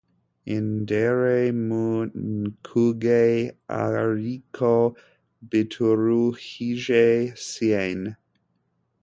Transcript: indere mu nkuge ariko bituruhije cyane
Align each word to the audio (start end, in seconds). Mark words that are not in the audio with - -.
indere 0.55 1.35
mu 1.65 1.85
nkuge 2.09 3.25
ariko 3.83 4.71
bituruhije 5.49 7.03
cyane 7.51 8.09